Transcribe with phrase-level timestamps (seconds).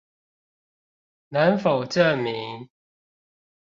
[1.29, 2.67] 能否證明